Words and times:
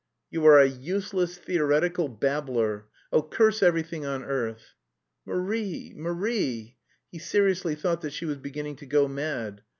"You 0.31 0.43
are 0.47 0.57
a 0.57 0.65
useless, 0.67 1.37
theoretical 1.37 2.07
babbler. 2.09 2.87
Oh, 3.13 3.21
curse 3.21 3.61
everything 3.61 4.03
on 4.03 4.23
earth!" 4.23 4.73
"Marie, 5.27 5.93
Marie!" 5.95 6.79
He 7.11 7.19
seriously 7.19 7.75
thought 7.75 8.01
that 8.01 8.13
she 8.13 8.25
was 8.25 8.37
beginning 8.37 8.77
to 8.77 8.87
go 8.87 9.07
mad. 9.07 9.61